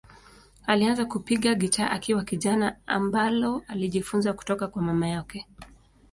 [0.65, 5.47] Alianza kupiga gitaa akiwa kijana, ambalo alijifunza kutoka kwa mama yake.